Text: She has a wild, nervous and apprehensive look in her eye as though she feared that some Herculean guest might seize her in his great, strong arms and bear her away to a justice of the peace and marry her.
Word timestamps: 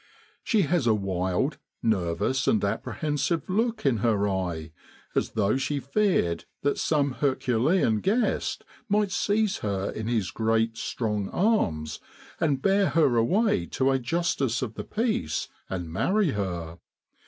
She 0.43 0.63
has 0.63 0.87
a 0.87 0.95
wild, 0.95 1.59
nervous 1.83 2.47
and 2.47 2.63
apprehensive 2.65 3.47
look 3.47 3.85
in 3.85 3.97
her 3.97 4.27
eye 4.27 4.71
as 5.13 5.33
though 5.33 5.57
she 5.57 5.79
feared 5.79 6.45
that 6.63 6.79
some 6.79 7.11
Herculean 7.11 7.99
guest 7.99 8.63
might 8.89 9.11
seize 9.11 9.57
her 9.59 9.91
in 9.91 10.07
his 10.07 10.31
great, 10.31 10.75
strong 10.75 11.29
arms 11.29 11.99
and 12.39 12.63
bear 12.63 12.89
her 12.89 13.15
away 13.15 13.67
to 13.67 13.91
a 13.91 13.99
justice 13.99 14.63
of 14.63 14.73
the 14.73 14.83
peace 14.83 15.49
and 15.69 15.93
marry 15.93 16.31
her. 16.31 16.79